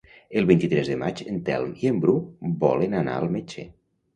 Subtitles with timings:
[0.39, 2.17] El vint-i-tres de maig en Telm i en Bru
[2.65, 3.71] volen anar al metge.